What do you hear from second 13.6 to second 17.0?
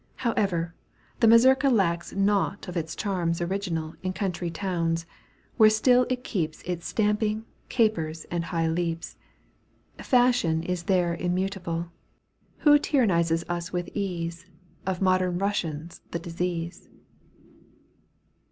with ease, Of modem Eussians the disease.